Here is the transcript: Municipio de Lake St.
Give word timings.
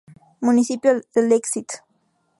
Municipio 0.39 0.95
de 1.13 1.29
Lake 1.29 1.45
St. 1.45 1.69